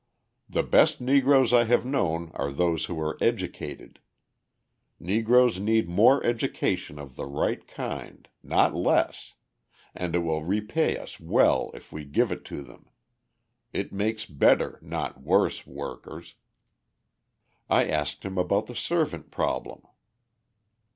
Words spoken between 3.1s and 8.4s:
educated; Negroes need more education of the right kind